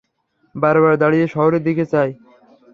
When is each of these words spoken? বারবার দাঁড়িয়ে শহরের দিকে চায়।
বারবার 0.55 0.93
দাঁড়িয়ে 0.97 1.25
শহরের 1.27 1.61
দিকে 1.63 1.83
চায়। 1.85 2.11